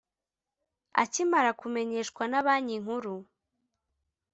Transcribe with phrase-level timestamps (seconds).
[1.03, 3.15] akimara kumenyeshwa na banki nkuru